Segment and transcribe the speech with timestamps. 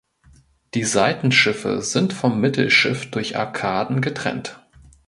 [0.73, 4.59] Die Seitenschiffe sind vom Mittelschiff durch Arkaden getrennt.